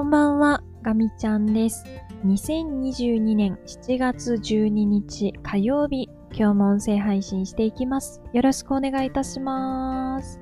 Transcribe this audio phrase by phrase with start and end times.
[0.00, 1.84] こんばんは、ガミちゃんです。
[2.24, 8.22] 2022年7月12日火曜日、今日も音声配信していきます。
[8.32, 10.40] よろしくお願いいたします。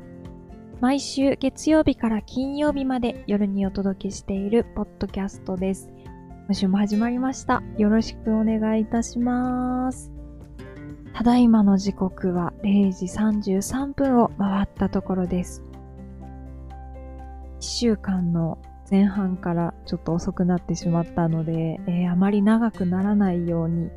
[0.81, 5.91] 毎週月曜日から金曜日まで夜にお届けしているポッドキャストです。
[6.47, 7.61] 今週も始まりました。
[7.79, 10.13] よろしくお願いいたします。
[11.13, 15.65] ただいまの時刻は0時33分を回ったところです。
[17.59, 18.59] 1週間の
[18.91, 23.91] 前半からちょっと遅くなってしまったので、えーあまり長くならないように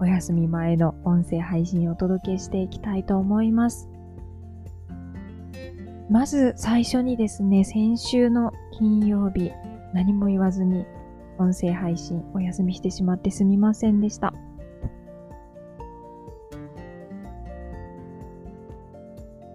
[0.00, 3.88] お休み前の音声配信をお届けしていきたいと思います。
[6.10, 9.52] まず最初にですね、先週の金曜日、
[9.92, 10.84] 何も言わずに
[11.38, 14.34] 音声配信お休みしてしまってすみませんでした。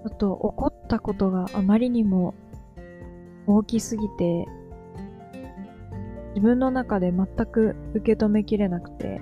[0.03, 2.33] ちょっと怒ったことがあまりにも
[3.47, 4.47] 大きすぎて、
[6.31, 9.21] 自分の中で全く受け止めきれなくて、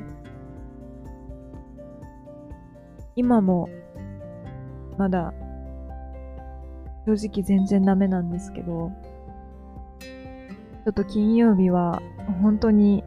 [3.15, 3.67] 今も
[4.97, 5.33] まだ
[7.05, 8.91] 正直全然ダメなんですけど、
[9.99, 12.01] ちょっと金曜日は
[12.41, 13.03] 本当に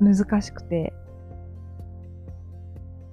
[0.00, 0.92] 難しくて、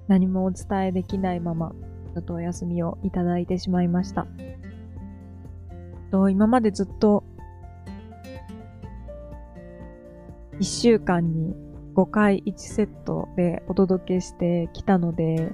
[0.08, 1.72] 何もお伝えできないまま、
[2.14, 4.26] ちょっとお休みをいただいてしまいました。
[6.10, 7.24] と今までずっと
[10.58, 11.54] 1週間に
[11.94, 15.50] 5回1セットでお届けしてきたので、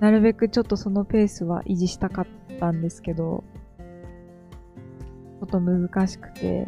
[0.00, 2.26] なるべくちょっとそのペースは維持したかっ
[2.60, 3.42] たんですけど、
[5.40, 6.66] ちょっと難しくて、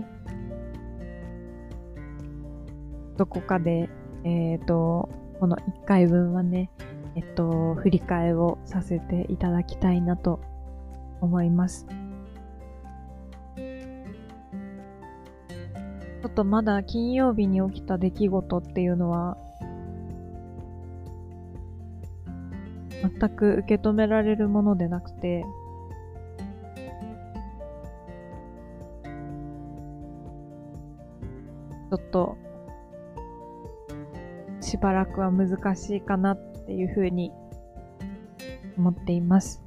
[3.17, 3.89] どこかで、
[4.25, 6.71] えっ、と、この1回分はね、
[7.15, 10.41] えっと、振り替えをさせていただきたいなと
[11.21, 11.87] 思います。
[16.23, 19.39] ちょっとまだ金曜日に起きた出来事っていうのは、
[23.03, 25.47] 全く受け止められるものでなくて、
[31.91, 32.37] ちょっと、
[34.61, 37.33] しばらくは難しいかなっていうふうに
[38.77, 39.63] 思っています。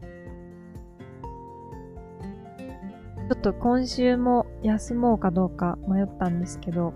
[3.28, 6.94] ちょっと今週も休もうかどうか迷ったんですけど、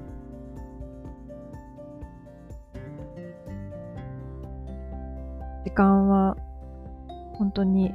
[5.65, 6.37] 時間は
[7.33, 7.93] 本当に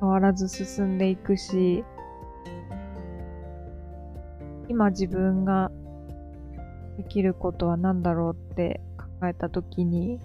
[0.00, 1.82] 変わらず進んでいくし、
[4.68, 5.70] 今自分が
[6.98, 10.20] できることは何だろうって考えたときに、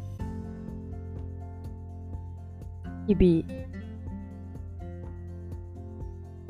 [3.08, 3.64] 日々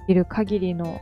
[0.08, 1.00] いる限りの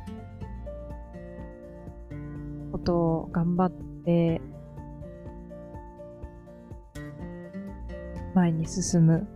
[2.81, 4.41] とを頑張って
[8.33, 9.27] 前に進む。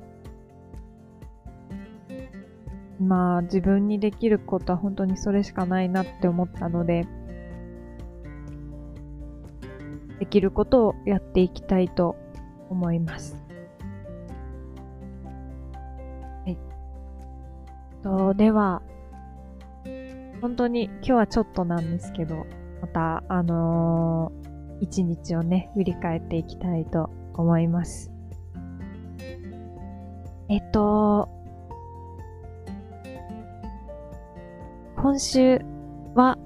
[2.99, 7.05] まあ自分にできることは本当にそれしかないなって思ったので、
[10.19, 12.15] できることをやっていきたいと
[12.69, 13.35] 思います。
[16.45, 16.57] はい。
[18.01, 18.81] と、では、
[20.41, 22.45] 本当に今日はちょっとなんですけど、
[22.85, 24.45] また、あのー
[24.81, 28.11] 一日をね、振り返っていきたいと思います。
[30.49, 31.29] えっと、
[34.97, 35.59] 今週
[36.13, 36.37] は、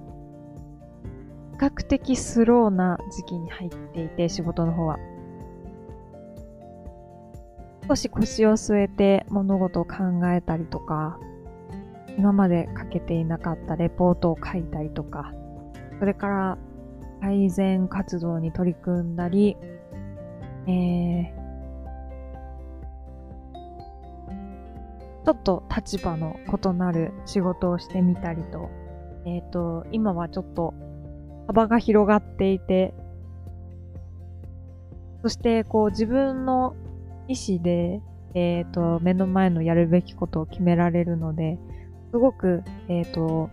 [1.53, 4.97] 比較的スローな時期に入っていて、仕事の方は。
[7.87, 9.95] 少し腰を据えて物事を考
[10.27, 11.19] えたりとか、
[12.17, 15.33] 今まで書けていなかったレポートを書いたりとか、
[15.99, 16.57] それから
[17.21, 19.57] 改善活動に取り組んだり、
[20.67, 21.39] えー、
[25.25, 28.69] ちょっと立場の異なる仕事をしてみたりと、
[29.25, 30.73] えっ、と、今はちょっと
[31.47, 32.93] 幅が広がっていて、
[35.21, 36.75] そしてこう自分の
[37.27, 38.01] 意思で、
[38.33, 41.59] えっ、と、目の前のやるべきことを決められるので、
[42.11, 43.49] すごく、えっ、と、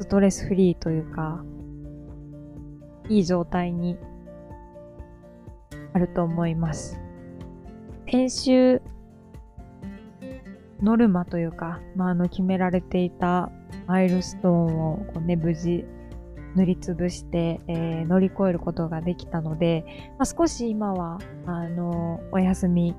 [0.00, 1.44] ストレスフリーというか、
[3.08, 3.96] いい状態に
[5.92, 6.98] あると思います。
[8.10, 8.82] 先週、
[10.82, 13.50] ノルマというか、まあ、あの、決められていた
[13.86, 15.84] マイルストーンをこうね、無事
[16.54, 19.84] 塗りつぶして、えー乗り越えることができたので、
[20.18, 22.94] まあ、少し今は、あの、お休み、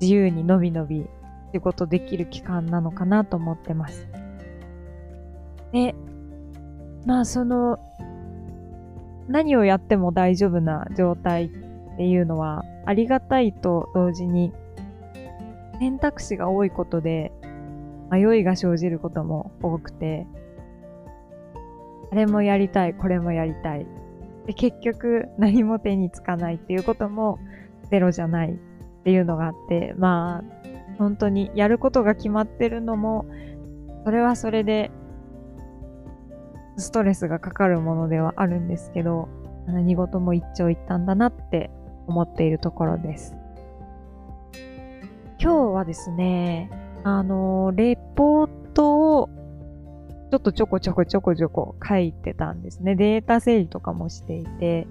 [0.00, 1.06] 自由にのびのび
[1.52, 4.08] 仕事できる期間なのかなと思ってます。
[5.72, 5.94] で、
[7.06, 7.78] まあその、
[9.28, 11.48] 何をやっても大丈夫な状態っ
[11.96, 14.52] ていうのはありがたいと同時に
[15.78, 17.32] 選択肢が多いことで
[18.10, 20.26] 迷いが生じることも多くて、
[22.10, 23.86] あれもやりたい、これもやりたい。
[24.46, 27.38] で、結局何も手につかないっていうことも
[27.90, 28.54] ゼロじゃないっ
[29.04, 30.61] ていうのがあって、まあ、
[30.98, 33.26] 本当にやることが決まってるのも、
[34.04, 34.90] それはそれで
[36.76, 39.28] ストレスがかかるものではあるんですけど、
[39.66, 41.70] 何事も一長一短だなって
[42.06, 43.34] 思っているところです。
[45.40, 46.70] 今日はですね、
[47.04, 49.28] あの、レポートを
[50.30, 52.94] ちょっとちょこちょこちょこちょこ書いてたんですね。
[52.94, 54.86] データ整理とかもしていて、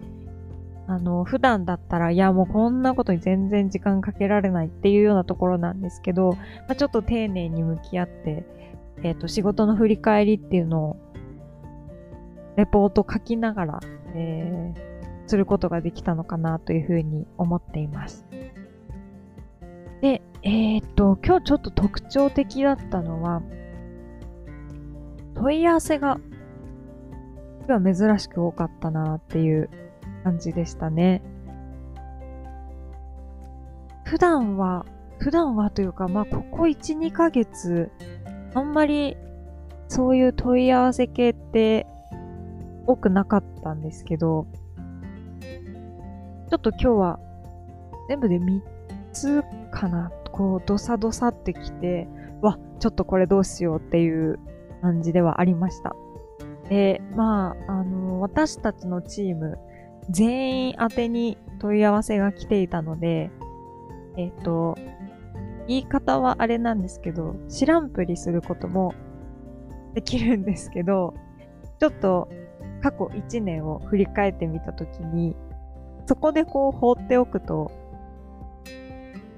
[0.88, 6.40] あの、普段だったら、いやもうこんなことに全然時間かけられないっていうようなところなんですけど、ま
[6.70, 8.46] あ、ちょっと丁寧に向き合って、
[9.04, 10.98] えっ、ー、と、仕事の振り返りっていうのを
[12.56, 13.80] レポート書きながら、
[14.16, 18.26] えー、することができたのかなというふうに思っています。
[20.02, 23.42] で、えー、っと、今日ちょっと特徴的だったのは、
[25.36, 26.20] 問い合わせが、
[27.68, 29.70] 今珍しく多かったなっていう
[30.24, 31.22] 感じでしたね。
[34.06, 34.86] 普段は、
[35.20, 37.92] 普段はというか、まあ、ここ1、2ヶ月、
[38.54, 39.16] あんまり
[39.88, 41.88] そういう問い合わせ系って
[42.88, 44.48] 多くなかったんですけど、
[46.50, 47.20] ちょっと今日は
[48.10, 48.62] 全部で3
[49.14, 50.12] つかな。
[50.32, 52.08] こう、ドサドサってきて、
[52.42, 54.40] わ、ちょっとこれどうしようっていう
[54.82, 55.96] 感じではありました。
[56.70, 59.58] で、まあ、あの、私たちのチーム、
[60.10, 63.32] 全員宛てに問い合わせが来ていたので、
[64.18, 64.78] えっ、と、
[65.68, 68.94] 言い方はあれなんですけど、知らんぷりすることも
[69.94, 71.14] できるんですけど、
[71.80, 72.30] ちょっと
[72.82, 75.36] 過去1年を振り返ってみたときに、
[76.08, 77.72] そこでこう放っておくと、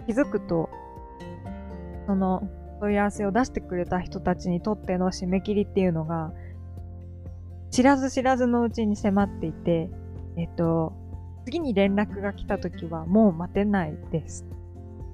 [0.07, 0.69] 気づくと、
[2.07, 2.47] その
[2.79, 6.31] 問い合わせを出してくれた人たちにとっての締め切りっていうのが、
[7.69, 9.89] 知らず知らずのうちに迫っていて、
[10.37, 10.93] えっと、
[11.45, 14.45] 次に連絡が来た時はもう待てないです。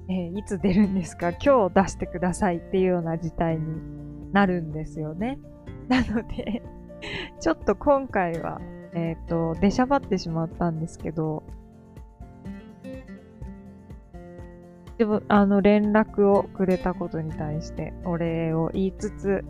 [0.08, 1.30] えー、いつ出るんですか？
[1.30, 5.38] 今日出してくださいっていうような事態になるんですよね。
[5.88, 6.62] なので
[7.40, 8.60] ちょっと今回は、
[8.92, 11.42] えっ、ー、と、出しゃばってしまったんですけど、
[14.98, 19.44] でも、あの、連絡をくれたことに対してお礼を言いつつ、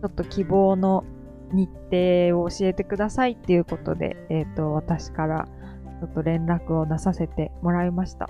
[0.00, 1.04] ちょっと希望の
[1.52, 5.48] 日程を教えてくださいっていうことで、えっ、ー、と、私から
[6.00, 8.28] ちょっと連絡を出させてもらいました。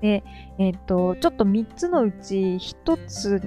[0.00, 0.22] で、
[0.58, 3.42] えっ、ー、と、ちょっと3つのうち1つ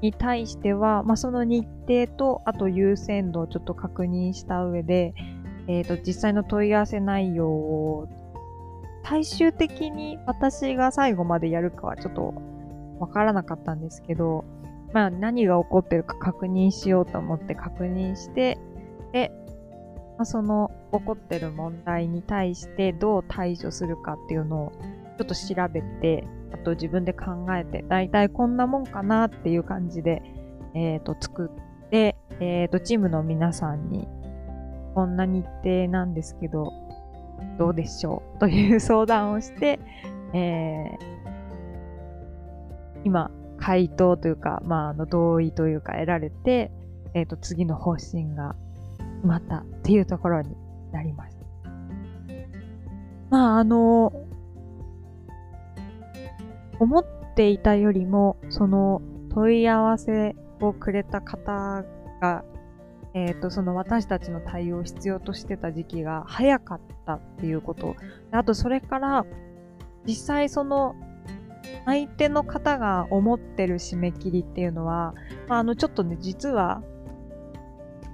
[0.00, 5.14] に対しては、まあ、その日程と、あと優先度をちょっと確認した上で、
[5.66, 8.08] えっ、ー、と、実際の問い合わせ内容を
[9.04, 12.34] 最終的に私が最後までやるかはちょっと
[12.98, 14.44] わからなかったんですけど、
[14.92, 18.58] まあ何が起こってるか確認しようと思って確認して、
[19.12, 19.32] で、
[20.16, 24.72] まあ、その起こってる問題に対してどう対処するかっていうのを
[25.18, 30.22] ちょっと調べて、あと自分で考えて、だいたいこんなもんかなっていう感じで、
[30.74, 31.50] えっ、ー、と、作
[31.86, 34.08] って、えっ、ー、と、チームの皆さんに、
[34.94, 36.72] こんな日程なんですけど、
[37.58, 38.38] どうでしょう？
[38.38, 39.78] という相談をして、
[40.32, 40.98] えー、
[43.04, 46.72] 今、回答というか、まあ、あの、同意というか得られて、
[47.14, 48.56] えっ、ー、と、次の方針が
[49.16, 50.56] 決まったっていうところに
[50.92, 51.38] なります。
[53.28, 54.12] まあ、あの、
[56.78, 57.04] 思っ
[57.36, 61.84] ていたよりも、その問い合わせをくれた方
[62.20, 62.44] が、
[63.12, 67.94] えっ、ー、と、その私たちの対応を必要としてた時期が早かったっていうこと。
[68.30, 69.26] あと、それから、
[70.06, 70.94] 実際その
[71.86, 75.14] 相手の方が思ってる締め切りっていうのは、
[75.48, 76.82] まあ、あの、ちょっとね、実は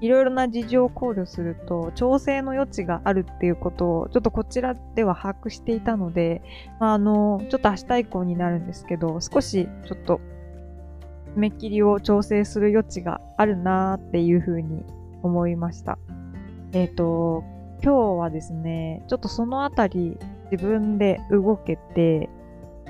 [0.00, 6.42] いろいろな事情を考慮すると、調整の余地があるっていうことを、ちょっとこちらでは把握していたので、
[6.80, 10.20] まあ、あの、ちょっと明日以降になるんですけど、少しちょっと、
[11.34, 14.84] 締め切りを調整する余地があるなーっていうふうに
[15.22, 15.98] 思いました。
[16.72, 17.44] えっ、ー、と、
[17.82, 20.18] 今日はですね、ちょっとそのあたり
[20.50, 22.30] 自分で動けて、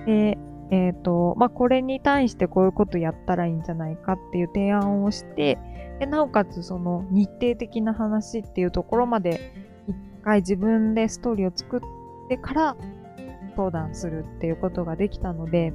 [0.06, 0.38] で、
[0.70, 5.58] えっ、ー、と、まあ、これに対してこういうことやったらいいんじゃないかっていう提案をして、
[6.00, 9.52] でなおかつその日程的な話っていうところまで
[9.88, 11.80] 一回自分でストーリーを作っ
[12.28, 12.76] てから
[13.56, 15.72] 相談するっていうことができたので、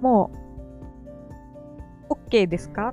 [0.00, 0.30] も
[2.10, 2.92] う、OK ですか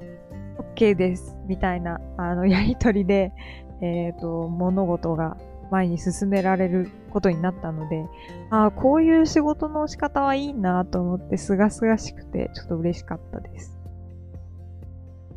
[0.75, 1.35] ?OK です。
[1.47, 3.33] みたいな、あの、やりとりで、
[3.81, 5.37] えっ、ー、と、物事が
[5.71, 8.05] 前に進められることになったので、
[8.49, 13.77] ああ、こういう仕事の仕方はいいなと思って、すがすがしくて、ちょっと嬉しかったです。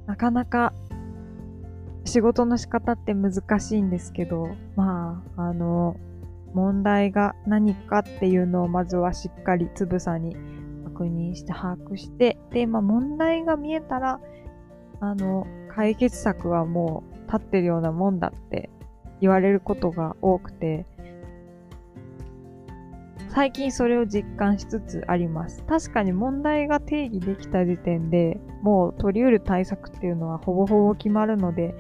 [0.06, 0.72] なかなか、
[2.04, 5.96] 仕事の仕方って難しいんですけど、まあ、あの、
[6.54, 10.34] 問題が何かっていうのをまずはしっかりつぶさに
[10.84, 14.20] 確認して把握して、で、まあ問題が見えたら、
[15.00, 18.70] あの、解決策はもう立ってるようなもんだって
[19.20, 20.86] 言われることが多くて、
[23.28, 25.62] 最近それを実感しつつあります。
[25.64, 31.74] 確かに問題が定義できた時点でもう取り得る対策っていうのはほぼほぼ決まるので、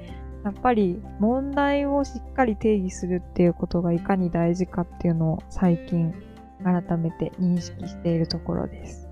[0.44, 6.14] やっぱり問題をしっかり定義するっていうことがいかに大事かっていうのを最近
[6.62, 9.07] 改めて認識しているところです。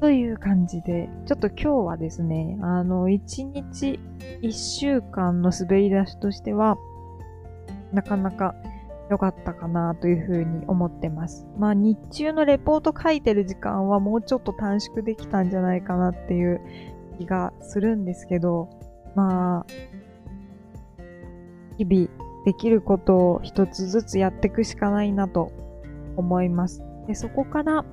[0.00, 4.00] という感じで、ちょっと今日はですね、あの、1日
[4.40, 6.78] 1週間の滑り出しとしては、
[7.92, 8.54] なかなか
[9.10, 11.46] 良かったかなというふうに思ってます。
[11.58, 16.60] まあ日中のレポート書いてる時間はもうちょっと短縮できたんじゃないかなっていう
[17.18, 18.70] 気がするんですけど、
[19.14, 19.72] まあ、
[21.76, 25.52] 日々できることを一つずつやっていくしかないなと
[26.16, 26.82] 思います。
[27.06, 27.84] で、そこから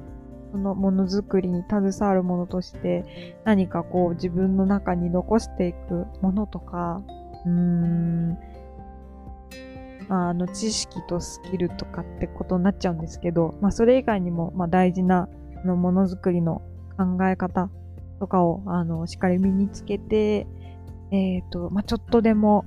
[0.51, 7.01] そのものづくりに携わるものとして何かこう自分の中に残していくものとか、
[7.45, 8.37] うーん、
[10.09, 15.27] あの知識とスキルとかってことになっちゃうんですけど、まあそれ以外にもまあ大事な
[15.65, 16.61] のものづくりの
[16.97, 17.69] 考え方
[18.19, 20.47] とかをあのしっかり身につけて、
[21.11, 22.65] えっ、ー、と、まあちょっとでも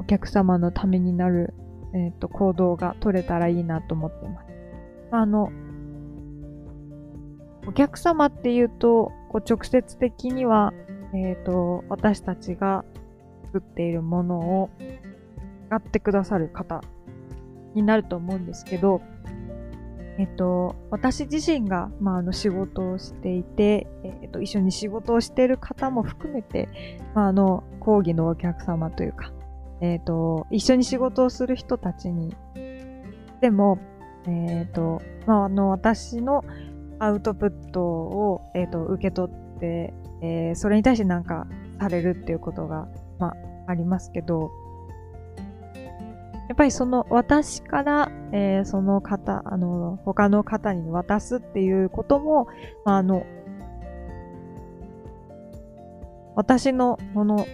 [0.00, 1.54] お客様のためになる、
[1.94, 4.46] えっ、ー、と行動が取れたらいいなと思ってます。
[5.12, 5.50] あの、
[7.66, 10.72] お客様っていうと、こう直接的には、
[11.14, 12.84] えっ、ー、と、私たちが
[13.46, 14.70] 作っているものを
[15.68, 16.82] 使ってくださる方
[17.74, 19.02] になると思うんですけど、
[20.18, 26.68] えっと、私自身が、まあ、あの仕事をしていて、えっと、一緒に仕事をしている方も含めて、
[27.14, 29.32] まあ、あの、講義のお客様というか、
[29.82, 32.34] えっと、一緒に仕事をする人たちに、
[33.42, 33.78] でも、
[34.26, 36.44] えっと、まあ、あの、私の
[36.98, 41.46] アウトプットを、え、ー、と、受け取って、えー、それに対してなんか
[41.80, 42.88] されるっていうことが、
[43.18, 43.36] まあ、
[43.68, 44.50] ありますけど、
[46.48, 52.46] やっぱりその私から、えー、その方、あの、他の方に渡すっていうことも、
[52.84, 53.26] まあ、あの、
[56.36, 57.46] 私のもの、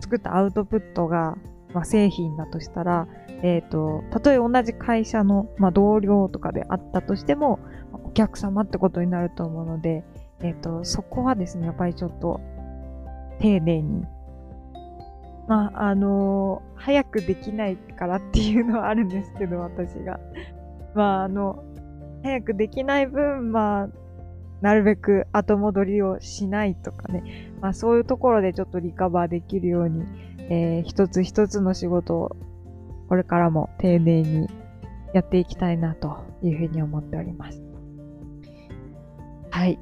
[0.00, 1.36] 作ったアウトプットが、
[1.74, 3.06] まあ、製品だとしたら、
[3.42, 7.60] えっ、と、たとえ同じ会社の、まあ、同僚とかであったとしても、
[8.10, 10.02] お客様ってことになると思うので、
[10.40, 12.40] えっ、ー、と、そこはですね、やっぱりちょっと、
[13.38, 14.04] 丁寧に。
[15.46, 20.18] まあ、あのー、早くできないからっていうのはあるんですけど、私が。
[20.94, 21.62] まあ、あの、
[22.24, 23.88] 早くできない分、まあ、
[24.60, 27.52] なるべく後戻りをしないとかね。
[27.60, 30.04] まあ、そういうところでちょっとリカバーできるように、
[30.50, 32.36] えー、一つ一つの仕事を
[33.08, 34.48] これからも丁寧に
[35.14, 37.69] やっていきたいなというふうに思っております。
[39.60, 39.78] はい。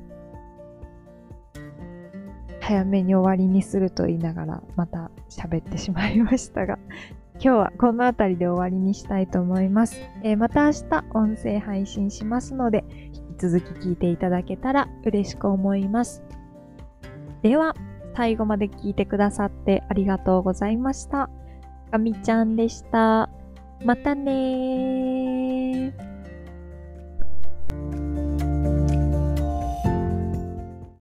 [2.61, 6.81] 早めに終わりにすると言いながらまた喋ってしまいましたが、
[7.39, 10.01] 今日はこの辺りで終わりにしたいと思います。
[10.25, 16.25] えー、また明日音声配信しますので、引き続き聞いていただけたら嬉しく思います。
[17.43, 17.77] では、
[18.17, 21.31] 最後まで聞いてくださってありがとうございました。
[21.93, 23.31] かみちゃんでした。
[23.85, 25.28] またね。